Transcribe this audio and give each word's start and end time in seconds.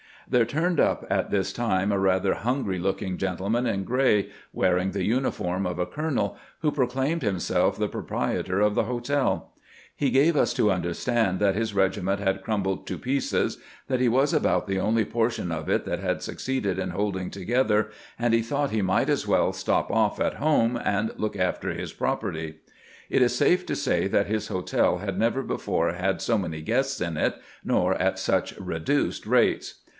There 0.27 0.45
turned 0.45 0.79
up 0.79 1.05
at 1.09 1.29
this 1.29 1.51
time 1.51 1.91
a 1.91 1.99
rather 1.99 2.33
hungry 2.35 2.79
looking 2.79 3.17
gentleman 3.17 3.67
in 3.67 3.83
gray, 3.83 4.29
wearing 4.53 4.91
the 4.91 5.03
uniform 5.03 5.65
of 5.67 5.77
a 5.77 5.85
colonel, 5.85 6.37
who 6.61 6.71
proclaimed 6.71 7.21
himself 7.21 7.77
the 7.77 7.89
proprietor 7.89 8.61
of 8.61 8.73
the 8.73 8.85
hotel. 8.85 9.51
He 9.93 10.09
gave 10.09 10.37
us 10.37 10.53
to 10.53 10.71
understand 10.71 11.39
that 11.39 11.53
his 11.55 11.73
regiment 11.75 12.19
had 12.21 12.43
crumbled 12.43 12.87
to 12.87 12.97
pieces; 12.97 13.57
that 13.89 13.99
he 13.99 14.07
was 14.07 14.33
about 14.33 14.67
the 14.67 14.79
only 14.79 15.03
portion 15.05 15.51
of 15.51 15.69
it 15.69 15.85
that 15.85 15.99
had 15.99 16.23
succeeded 16.23 16.79
in 16.79 16.91
holding 16.91 17.29
together, 17.29 17.89
and 18.17 18.33
he 18.33 18.41
thought 18.41 18.71
he 18.71 18.81
might 18.81 19.09
as 19.09 19.27
well" 19.27 19.51
stop 19.53 19.91
off" 19.91 20.19
at 20.21 20.35
home 20.35 20.79
and 20.83 21.11
look 21.17 21.35
after 21.37 21.71
his 21.73 21.93
property. 21.93 22.55
It 23.09 23.21
is 23.21 23.35
safe 23.35 23.65
to 23.65 23.75
say 23.75 24.07
that 24.07 24.27
his 24.27 24.47
hotel 24.47 24.97
had 24.99 25.19
never 25.19 25.43
before 25.43 25.91
had 25.93 26.21
so 26.21 26.37
many 26.37 26.61
guests 26.61 27.01
in 27.01 27.17
it, 27.17 27.35
nor 27.63 27.95
at 27.95 28.17
such 28.17 28.57
reduced 28.57 29.27
rates. 29.27 29.81